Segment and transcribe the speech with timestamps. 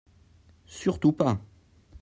[0.65, 1.39] Surtout pas!